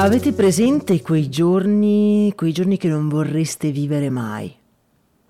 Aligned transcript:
Avete 0.00 0.32
presente 0.32 1.02
quei 1.02 1.28
giorni, 1.28 2.32
quei 2.36 2.52
giorni 2.52 2.76
che 2.76 2.86
non 2.86 3.08
vorreste 3.08 3.72
vivere 3.72 4.10
mai? 4.10 4.54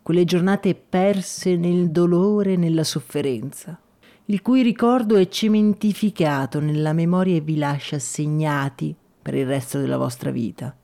Quelle 0.02 0.26
giornate 0.26 0.74
perse 0.74 1.56
nel 1.56 1.90
dolore 1.90 2.52
e 2.52 2.56
nella 2.56 2.84
sofferenza, 2.84 3.80
il 4.26 4.42
cui 4.42 4.60
ricordo 4.60 5.16
è 5.16 5.26
cementificato 5.26 6.60
nella 6.60 6.92
memoria 6.92 7.36
e 7.36 7.40
vi 7.40 7.56
lascia 7.56 7.98
segnati 7.98 8.94
per 9.22 9.36
il 9.36 9.46
resto 9.46 9.78
della 9.78 9.96
vostra 9.96 10.30
vita. 10.30 10.76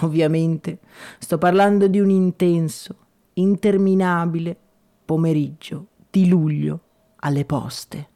Ovviamente 0.00 0.78
sto 1.18 1.36
parlando 1.36 1.88
di 1.88 2.00
un 2.00 2.08
intenso, 2.08 2.96
interminabile 3.34 4.56
pomeriggio 5.04 5.88
di 6.10 6.28
luglio 6.28 6.80
alle 7.16 7.44
poste. 7.44 8.08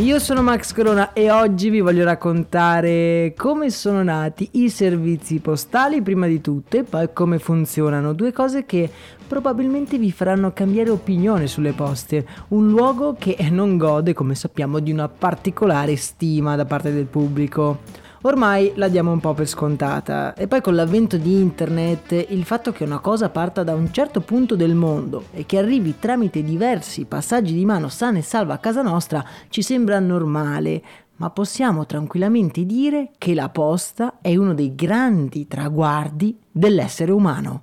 Io 0.00 0.18
sono 0.18 0.42
Max 0.42 0.74
Corona 0.74 1.14
e 1.14 1.30
oggi 1.30 1.70
vi 1.70 1.80
voglio 1.80 2.04
raccontare 2.04 3.32
come 3.34 3.70
sono 3.70 4.02
nati 4.02 4.46
i 4.52 4.68
servizi 4.68 5.38
postali 5.38 6.02
prima 6.02 6.26
di 6.26 6.42
tutto 6.42 6.76
e 6.76 6.82
poi 6.82 7.08
come 7.14 7.38
funzionano, 7.38 8.12
due 8.12 8.30
cose 8.30 8.66
che 8.66 8.90
probabilmente 9.26 9.96
vi 9.96 10.12
faranno 10.12 10.52
cambiare 10.52 10.90
opinione 10.90 11.46
sulle 11.46 11.72
poste, 11.72 12.26
un 12.48 12.68
luogo 12.68 13.16
che 13.18 13.38
non 13.50 13.78
gode, 13.78 14.12
come 14.12 14.34
sappiamo, 14.34 14.80
di 14.80 14.92
una 14.92 15.08
particolare 15.08 15.96
stima 15.96 16.56
da 16.56 16.66
parte 16.66 16.92
del 16.92 17.06
pubblico 17.06 17.78
ormai 18.26 18.72
la 18.74 18.88
diamo 18.88 19.12
un 19.12 19.20
po' 19.20 19.34
per 19.34 19.46
scontata. 19.46 20.34
E 20.34 20.46
poi 20.46 20.60
con 20.60 20.74
l'avvento 20.74 21.16
di 21.16 21.40
internet, 21.40 22.26
il 22.28 22.44
fatto 22.44 22.72
che 22.72 22.84
una 22.84 22.98
cosa 22.98 23.28
parta 23.28 23.62
da 23.62 23.74
un 23.74 23.92
certo 23.92 24.20
punto 24.20 24.56
del 24.56 24.74
mondo 24.74 25.24
e 25.32 25.46
che 25.46 25.58
arrivi 25.58 25.98
tramite 25.98 26.42
diversi 26.42 27.04
passaggi 27.04 27.54
di 27.54 27.64
mano 27.64 27.88
sana 27.88 28.18
e 28.18 28.22
salva 28.22 28.54
a 28.54 28.58
casa 28.58 28.82
nostra 28.82 29.24
ci 29.48 29.62
sembra 29.62 29.98
normale. 29.98 30.82
Ma 31.18 31.30
possiamo 31.30 31.86
tranquillamente 31.86 32.66
dire 32.66 33.10
che 33.16 33.34
la 33.34 33.48
posta 33.48 34.18
è 34.20 34.36
uno 34.36 34.52
dei 34.52 34.74
grandi 34.74 35.46
traguardi 35.46 36.38
dell'essere 36.50 37.10
umano. 37.12 37.62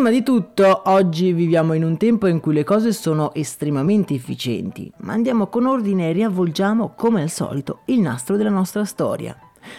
Prima 0.00 0.16
di 0.16 0.22
tutto, 0.22 0.84
oggi 0.86 1.34
viviamo 1.34 1.74
in 1.74 1.84
un 1.84 1.98
tempo 1.98 2.26
in 2.26 2.40
cui 2.40 2.54
le 2.54 2.64
cose 2.64 2.90
sono 2.90 3.34
estremamente 3.34 4.14
efficienti, 4.14 4.90
ma 5.00 5.12
andiamo 5.12 5.48
con 5.48 5.66
ordine 5.66 6.08
e 6.08 6.12
riavvolgiamo, 6.12 6.94
come 6.96 7.20
al 7.20 7.28
solito, 7.28 7.80
il 7.84 8.00
nastro 8.00 8.38
della 8.38 8.48
nostra 8.48 8.86
storia. 8.86 9.38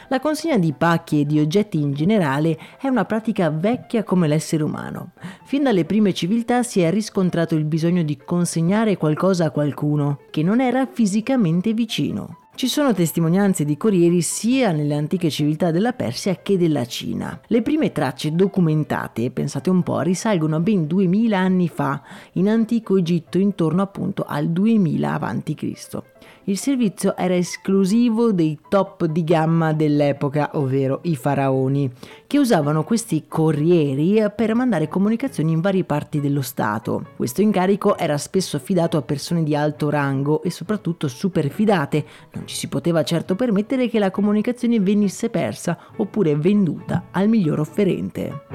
La 0.10 0.20
consegna 0.20 0.60
di 0.60 0.74
pacchi 0.74 1.22
e 1.22 1.26
di 1.26 1.40
oggetti 1.40 1.82
in 1.82 1.94
generale 1.94 2.56
è 2.80 2.88
una 2.88 3.06
pratica 3.06 3.50
vecchia 3.50 4.04
come 4.04 4.28
l'essere 4.28 4.62
umano. 4.62 5.14
Fin 5.44 5.64
dalle 5.64 5.86
prime 5.86 6.14
civiltà 6.14 6.62
si 6.62 6.82
è 6.82 6.92
riscontrato 6.92 7.56
il 7.56 7.66
bisogno 7.66 8.04
di 8.04 8.16
consegnare 8.24 8.98
qualcosa 8.98 9.46
a 9.46 9.50
qualcuno 9.50 10.20
che 10.30 10.44
non 10.44 10.62
era 10.62 10.86
fisicamente 10.86 11.74
vicino. 11.74 12.41
Ci 12.62 12.68
sono 12.68 12.94
testimonianze 12.94 13.66
di 13.66 13.76
corrieri 13.76 14.22
sia 14.22 14.72
nelle 14.72 14.94
antiche 14.94 15.32
civiltà 15.32 15.72
della 15.72 15.94
Persia 15.94 16.36
che 16.44 16.60
della 16.60 16.86
Cina. 16.86 17.42
Le 17.48 17.64
prime 17.64 17.92
tracce 17.92 18.36
documentate, 18.36 19.32
pensate 19.32 19.72
un 19.72 19.82
po', 19.82 20.02
risalgono 20.02 20.58
a 20.58 20.60
ben 20.60 20.86
2000 20.86 21.40
anni 21.40 21.68
fa, 21.68 22.04
in 22.34 22.48
antico 22.48 22.98
Egitto 22.98 23.40
intorno 23.40 23.82
appunto 23.82 24.26
al 24.28 24.50
2000 24.50 25.20
a.C 25.20 26.04
il 26.46 26.58
servizio 26.58 27.16
era 27.16 27.36
esclusivo 27.36 28.32
dei 28.32 28.58
top 28.68 29.06
di 29.06 29.24
gamma 29.24 29.74
dell'epoca, 29.74 30.52
ovvero 30.54 31.00
i 31.04 31.16
faraoni, 31.16 31.92
che 32.26 32.40
usavano 32.40 32.84
questi 32.84 33.26
corrieri 33.28 34.24
per 34.36 34.56
mandare 34.56 34.88
comunicazioni 34.88 35.52
in 35.52 35.62
varie 35.62 35.84
parti 35.84 36.20
dello 36.20 36.42
Stato. 36.42 37.06
Questo 37.16 37.42
incarico 37.42 37.98
era 37.98 38.18
spesso 38.18 38.58
affidato 38.58 38.98
a 38.98 39.02
persone 39.02 39.44
di 39.44 39.56
alto 39.56 39.90
rango 39.90 40.42
e 40.42 40.50
soprattutto 40.50 41.08
super 41.08 41.50
fidate, 41.50 42.06
non 42.34 42.48
ci 42.48 42.56
si 42.56 42.68
poteva 42.68 43.04
certo 43.04 43.36
permettere 43.36 43.88
che 43.88 44.00
la 44.00 44.12
comunicazione 44.12 44.80
venisse 44.80 45.30
persa 45.30 45.78
oppure 45.98 46.36
venduta 46.36 47.08
al 47.12 47.28
miglior 47.28 47.60
offerente. 47.60 48.46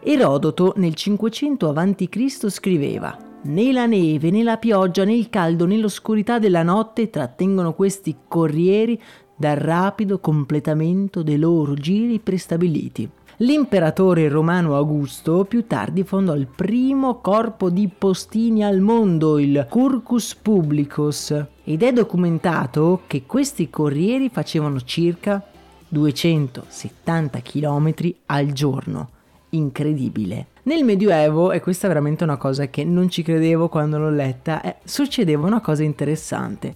Erodoto 0.00 0.72
nel 0.76 0.94
500 0.94 1.68
a.C. 1.68 2.48
scriveva 2.48 3.25
Né 3.46 3.70
la 3.70 3.86
neve, 3.86 4.30
né 4.30 4.42
la 4.42 4.56
pioggia, 4.56 5.04
né 5.04 5.14
il 5.14 5.30
caldo, 5.30 5.66
né 5.66 5.76
l'oscurità 5.76 6.40
della 6.40 6.64
notte 6.64 7.10
trattengono 7.10 7.74
questi 7.74 8.16
corrieri 8.26 9.00
dal 9.36 9.54
rapido 9.54 10.18
completamento 10.18 11.22
dei 11.22 11.38
loro 11.38 11.74
giri 11.74 12.18
prestabiliti. 12.18 13.08
L'imperatore 13.36 14.28
romano 14.28 14.74
Augusto 14.74 15.44
più 15.44 15.64
tardi 15.68 16.02
fondò 16.02 16.34
il 16.34 16.48
primo 16.48 17.20
corpo 17.20 17.70
di 17.70 17.88
postini 17.88 18.64
al 18.64 18.80
mondo, 18.80 19.38
il 19.38 19.64
Curcus 19.70 20.34
Publicus, 20.34 21.32
ed 21.62 21.84
è 21.84 21.92
documentato 21.92 23.02
che 23.06 23.22
questi 23.26 23.70
corrieri 23.70 24.28
facevano 24.28 24.80
circa 24.80 25.40
270 25.86 27.40
km 27.42 27.94
al 28.26 28.50
giorno. 28.52 29.10
Incredibile. 29.50 30.46
Nel 30.64 30.84
Medioevo, 30.84 31.52
e 31.52 31.60
questa 31.60 31.86
è 31.86 31.88
veramente 31.88 32.24
una 32.24 32.36
cosa 32.36 32.66
che 32.68 32.84
non 32.84 33.08
ci 33.08 33.22
credevo 33.22 33.68
quando 33.68 33.98
l'ho 33.98 34.10
letta, 34.10 34.60
eh, 34.62 34.76
succedeva 34.84 35.46
una 35.46 35.60
cosa 35.60 35.82
interessante. 35.82 36.74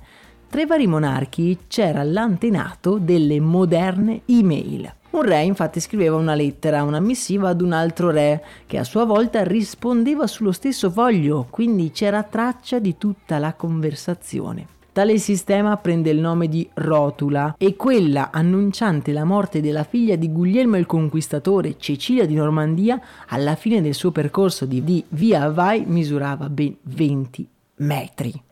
Tra 0.48 0.60
i 0.60 0.66
vari 0.66 0.86
monarchi 0.86 1.58
c'era 1.68 2.02
l'antenato 2.02 2.98
delle 2.98 3.40
moderne 3.40 4.22
email. 4.26 4.94
Un 5.10 5.22
re 5.22 5.42
infatti 5.42 5.80
scriveva 5.80 6.16
una 6.16 6.34
lettera, 6.34 6.84
una 6.84 7.00
missiva 7.00 7.48
ad 7.48 7.60
un 7.60 7.72
altro 7.72 8.10
re, 8.10 8.44
che 8.66 8.78
a 8.78 8.84
sua 8.84 9.04
volta 9.04 9.42
rispondeva 9.42 10.28
sullo 10.28 10.52
stesso 10.52 10.88
foglio, 10.90 11.46
quindi 11.50 11.90
c'era 11.90 12.22
traccia 12.22 12.78
di 12.78 12.96
tutta 12.96 13.38
la 13.38 13.54
conversazione. 13.54 14.66
Tale 15.00 15.16
sistema 15.16 15.78
prende 15.78 16.10
il 16.10 16.18
nome 16.18 16.46
di 16.46 16.68
rotula 16.74 17.54
e 17.56 17.74
quella 17.74 18.30
annunciante 18.30 19.12
la 19.12 19.24
morte 19.24 19.62
della 19.62 19.82
figlia 19.82 20.14
di 20.14 20.30
Guglielmo 20.30 20.76
il 20.76 20.84
Conquistatore, 20.84 21.78
Cecilia 21.78 22.26
di 22.26 22.34
Normandia, 22.34 23.00
alla 23.28 23.54
fine 23.54 23.80
del 23.80 23.94
suo 23.94 24.10
percorso 24.10 24.66
di, 24.66 24.84
di 24.84 25.02
via 25.08 25.48
Vai 25.48 25.86
misurava 25.86 26.50
ben 26.50 26.76
20 26.82 27.48
metri. 27.76 28.42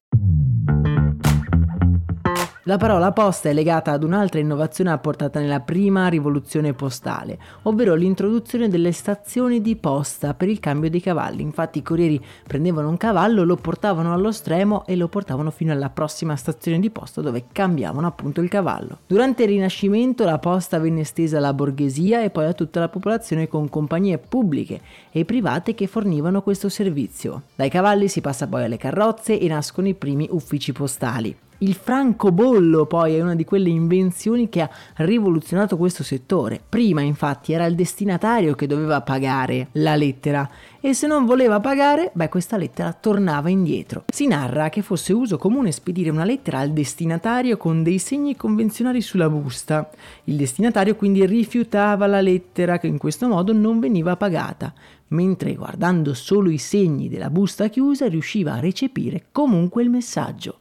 La 2.68 2.76
parola 2.76 3.12
posta 3.12 3.48
è 3.48 3.54
legata 3.54 3.92
ad 3.92 4.02
un'altra 4.02 4.40
innovazione 4.40 4.90
apportata 4.90 5.40
nella 5.40 5.60
prima 5.60 6.08
rivoluzione 6.08 6.74
postale, 6.74 7.38
ovvero 7.62 7.94
l'introduzione 7.94 8.68
delle 8.68 8.92
stazioni 8.92 9.62
di 9.62 9.74
posta 9.74 10.34
per 10.34 10.50
il 10.50 10.60
cambio 10.60 10.90
dei 10.90 11.00
cavalli. 11.00 11.40
Infatti 11.40 11.78
i 11.78 11.82
corrieri 11.82 12.22
prendevano 12.46 12.90
un 12.90 12.98
cavallo, 12.98 13.44
lo 13.44 13.56
portavano 13.56 14.12
allo 14.12 14.30
stremo 14.32 14.84
e 14.84 14.96
lo 14.96 15.08
portavano 15.08 15.50
fino 15.50 15.72
alla 15.72 15.88
prossima 15.88 16.36
stazione 16.36 16.78
di 16.78 16.91
posta 16.91 17.22
dove 17.22 17.44
cambiavano 17.50 18.06
appunto 18.06 18.42
il 18.42 18.50
cavallo. 18.50 18.98
Durante 19.06 19.44
il 19.44 19.48
Rinascimento 19.48 20.26
la 20.26 20.38
posta 20.38 20.78
venne 20.78 21.00
estesa 21.00 21.38
alla 21.38 21.54
borghesia 21.54 22.22
e 22.22 22.28
poi 22.28 22.44
a 22.44 22.53
tutta 22.53 22.80
la 22.80 22.91
popolazione 22.91 23.48
con 23.48 23.71
compagnie 23.71 24.18
pubbliche 24.18 24.82
e 25.10 25.24
private 25.24 25.74
che 25.74 25.86
fornivano 25.86 26.42
questo 26.42 26.68
servizio. 26.68 27.44
Dai 27.54 27.71
cavalli 27.71 28.09
si 28.09 28.21
passa 28.21 28.47
poi 28.47 28.64
alle 28.64 28.76
carrozze 28.76 29.41
e 29.41 29.48
nascono 29.48 29.88
i 29.88 29.94
primi 29.94 30.28
uffici 30.30 30.72
postali. 30.72 31.34
Il 31.60 31.75
francobollo 31.75 32.87
poi 32.87 33.16
è 33.16 33.21
una 33.21 33.34
di 33.34 33.45
quelle 33.45 33.69
invenzioni 33.69 34.49
che 34.49 34.60
ha 34.60 34.71
rivoluzionato 34.99 35.77
questo 35.77 36.05
settore. 36.05 36.60
Prima 36.69 37.01
infatti 37.01 37.53
era 37.53 37.66
il 37.66 37.75
destinatario 37.75 38.55
che 38.55 38.69
doveva 38.69 39.01
pagare 39.01 39.71
la 39.72 39.97
lettera 39.97 40.49
e 40.78 40.95
se 40.95 41.09
non 41.09 41.27
voleva 41.27 41.59
pagare, 41.59 42.13
beh 42.15 42.28
questa 42.28 42.57
lettera 42.57 42.93
tornava 42.93 43.49
indietro. 43.49 44.05
Si 44.07 44.28
narra 44.28 44.69
che 44.69 44.83
fosse 44.83 45.13
uso 45.13 45.37
comune 45.37 45.72
spedire 45.72 46.10
una 46.10 46.22
lettera 46.22 46.60
al 46.60 46.71
destinatario 46.71 47.57
con 47.57 47.83
dei 47.83 47.99
segni 47.99 48.37
convenzionali 48.37 49.01
sulla 49.01 49.28
busta. 49.28 49.91
Il 50.25 50.37
destinatario 50.37 50.95
quindi 50.95 51.27
rifiutava 51.27 52.07
la 52.07 52.21
lettera 52.21 52.78
che 52.78 52.87
in 52.87 52.99
questo 52.99 53.27
modo 53.27 53.53
non 53.53 53.81
veniva 53.81 54.16
pagata, 54.16 54.72
mentre 55.09 55.55
guardando 55.55 56.15
solo 56.15 56.51
i 56.51 56.59
segni 56.59 57.09
della 57.09 57.31
busta 57.31 57.66
chiusa 57.66 58.07
riusciva 58.07 58.53
a 58.53 58.60
recepire 58.60 59.25
comunque 59.33 59.83
il 59.83 59.91
messaggio. 59.91 60.60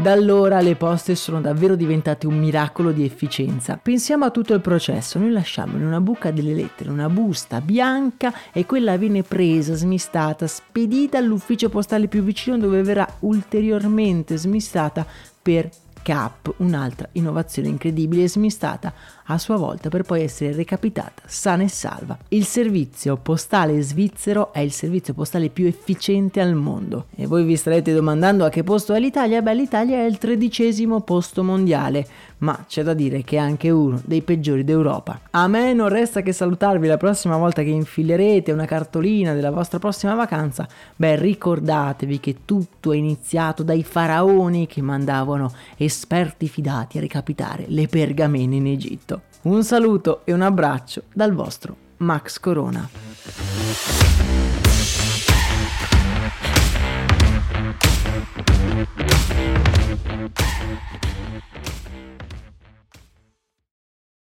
Da 0.00 0.12
allora 0.12 0.60
le 0.60 0.76
poste 0.76 1.16
sono 1.16 1.40
davvero 1.40 1.74
diventate 1.74 2.28
un 2.28 2.38
miracolo 2.38 2.92
di 2.92 3.04
efficienza. 3.04 3.80
Pensiamo 3.82 4.26
a 4.26 4.30
tutto 4.30 4.54
il 4.54 4.60
processo, 4.60 5.18
noi 5.18 5.32
lasciamo 5.32 5.76
in 5.76 5.84
una 5.84 6.00
buca 6.00 6.30
delle 6.30 6.54
lettere 6.54 6.90
una 6.90 7.08
busta 7.08 7.60
bianca 7.60 8.32
e 8.52 8.64
quella 8.64 8.96
viene 8.96 9.24
presa, 9.24 9.74
smistata, 9.74 10.46
spedita 10.46 11.18
all'ufficio 11.18 11.68
postale 11.68 12.06
più 12.06 12.22
vicino 12.22 12.56
dove 12.58 12.80
verrà 12.84 13.08
ulteriormente 13.20 14.36
smistata 14.36 15.04
per 15.42 15.68
CAP, 16.00 16.54
un'altra 16.58 17.08
innovazione 17.12 17.66
incredibile 17.66 18.28
smistata 18.28 18.94
a 19.30 19.38
sua 19.38 19.56
volta 19.56 19.88
per 19.88 20.02
poi 20.02 20.22
essere 20.22 20.52
recapitata 20.52 21.22
sana 21.26 21.62
e 21.62 21.68
salva. 21.68 22.16
Il 22.28 22.44
servizio 22.44 23.16
postale 23.16 23.80
svizzero 23.82 24.52
è 24.52 24.60
il 24.60 24.72
servizio 24.72 25.14
postale 25.14 25.48
più 25.48 25.66
efficiente 25.66 26.40
al 26.40 26.54
mondo. 26.54 27.06
E 27.14 27.26
voi 27.26 27.44
vi 27.44 27.56
starete 27.56 27.92
domandando 27.92 28.44
a 28.44 28.48
che 28.48 28.62
posto 28.62 28.94
è 28.94 29.00
l'Italia? 29.00 29.42
Beh, 29.42 29.54
l'Italia 29.54 29.98
è 29.98 30.04
il 30.04 30.18
tredicesimo 30.18 31.00
posto 31.00 31.42
mondiale, 31.42 32.06
ma 32.38 32.64
c'è 32.66 32.82
da 32.82 32.94
dire 32.94 33.22
che 33.22 33.36
è 33.36 33.40
anche 33.40 33.70
uno 33.70 34.00
dei 34.04 34.22
peggiori 34.22 34.64
d'Europa. 34.64 35.20
A 35.30 35.48
me 35.48 35.72
non 35.72 35.88
resta 35.88 36.22
che 36.22 36.32
salutarvi 36.32 36.86
la 36.86 36.96
prossima 36.96 37.36
volta 37.36 37.62
che 37.62 37.70
infilerete 37.70 38.52
una 38.52 38.66
cartolina 38.66 39.34
della 39.34 39.50
vostra 39.50 39.78
prossima 39.78 40.14
vacanza. 40.14 40.66
Beh, 40.96 41.16
ricordatevi 41.16 42.20
che 42.20 42.36
tutto 42.44 42.92
è 42.92 42.96
iniziato 42.96 43.62
dai 43.62 43.82
faraoni 43.82 44.66
che 44.66 44.82
mandavano 44.82 45.52
esperti 45.76 46.48
fidati 46.48 46.98
a 46.98 47.00
recapitare 47.00 47.64
le 47.68 47.86
pergamene 47.86 48.56
in 48.56 48.66
Egitto. 48.66 49.17
Un 49.42 49.62
saluto 49.62 50.22
e 50.24 50.32
un 50.32 50.42
abbraccio 50.42 51.04
dal 51.14 51.32
vostro 51.32 51.76
Max 51.98 52.40
Corona. 52.40 52.88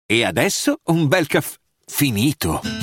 E 0.06 0.24
adesso 0.24 0.80
un 0.86 1.08
bel 1.08 1.28
caffè 1.28 1.58
finito. 1.86 2.83